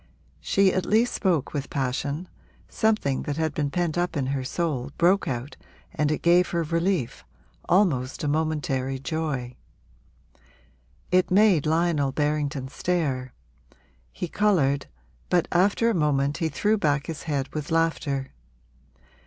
[0.39, 2.27] She at least spoke with passion;
[2.67, 5.57] something that had been pent up in her soul broke out
[5.93, 7.23] and it gave her relief,
[7.69, 9.55] almost a momentary joy.
[11.11, 13.35] It made Lionel Berrington stare;
[14.11, 14.87] he coloured,
[15.29, 18.31] but after a moment he threw back his head with laughter.